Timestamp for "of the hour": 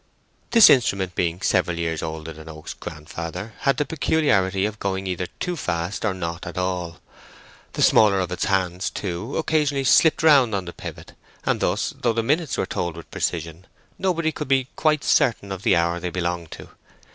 15.51-15.99